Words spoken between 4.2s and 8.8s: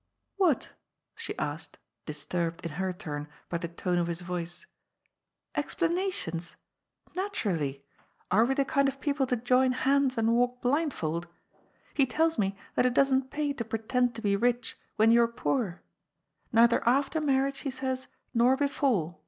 voice. ^^Explanations? Naturally. Are we the